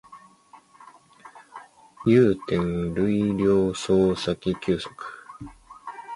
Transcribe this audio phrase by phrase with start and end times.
[2.07, 2.59] 有点
[2.95, 4.87] 累了想先休息